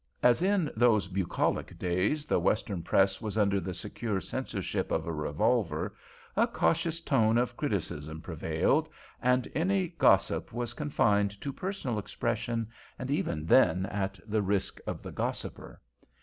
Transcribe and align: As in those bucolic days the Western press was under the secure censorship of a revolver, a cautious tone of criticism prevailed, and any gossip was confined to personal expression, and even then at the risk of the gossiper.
As 0.23 0.41
in 0.41 0.71
those 0.75 1.07
bucolic 1.07 1.77
days 1.77 2.25
the 2.25 2.39
Western 2.39 2.81
press 2.81 3.21
was 3.21 3.37
under 3.37 3.59
the 3.59 3.71
secure 3.75 4.19
censorship 4.19 4.89
of 4.89 5.05
a 5.05 5.13
revolver, 5.13 5.93
a 6.35 6.47
cautious 6.47 6.99
tone 7.01 7.37
of 7.37 7.55
criticism 7.55 8.19
prevailed, 8.19 8.89
and 9.21 9.47
any 9.53 9.89
gossip 9.89 10.51
was 10.51 10.73
confined 10.73 11.39
to 11.39 11.53
personal 11.53 11.99
expression, 11.99 12.67
and 12.97 13.11
even 13.11 13.45
then 13.45 13.85
at 13.85 14.19
the 14.25 14.41
risk 14.41 14.79
of 14.87 15.03
the 15.03 15.11
gossiper. 15.11 15.79